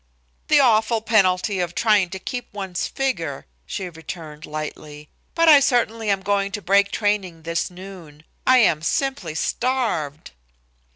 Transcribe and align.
"The 0.47 0.59
awful 0.59 1.01
penalty 1.01 1.59
of 1.59 1.75
trying 1.75 2.09
to 2.09 2.17
keep 2.17 2.51
one's 2.51 2.87
figure," 2.87 3.45
she 3.67 3.87
returned 3.87 4.47
lightly. 4.47 5.09
"But 5.35 5.47
I 5.47 5.59
certainly 5.59 6.09
am 6.09 6.21
going 6.23 6.51
to 6.53 6.59
break 6.63 6.89
training 6.91 7.43
this 7.43 7.69
noon. 7.69 8.23
I 8.47 8.57
am 8.57 8.81
simply 8.81 9.35
starved." 9.35 10.31